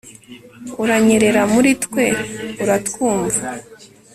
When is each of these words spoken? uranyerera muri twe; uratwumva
uranyerera 0.83 1.41
muri 1.53 1.71
twe; 1.83 2.05
uratwumva 2.63 3.41